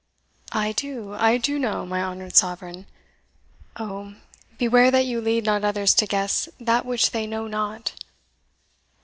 "I 0.55 0.71
do 0.71 1.13
I 1.13 1.37
do 1.37 1.59
know, 1.59 1.85
my 1.85 2.01
honoured 2.01 2.35
sovereign. 2.35 2.87
Oh, 3.77 4.15
beware 4.57 4.89
that 4.89 5.05
you 5.05 5.21
lead 5.21 5.43
not 5.43 5.63
others 5.63 5.93
to 5.93 6.07
guess 6.07 6.49
that 6.59 6.87
which 6.87 7.11
they 7.11 7.27
know 7.27 7.45
not!" 7.45 7.93